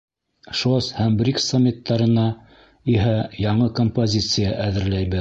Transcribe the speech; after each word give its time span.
ШОС 0.61 0.87
һәм 0.99 1.17
БРИКС 1.19 1.45
саммиттарына 1.53 2.25
иһә 2.97 3.15
яңы 3.47 3.73
композиция 3.83 4.61
әҙерләйбеҙ. 4.69 5.09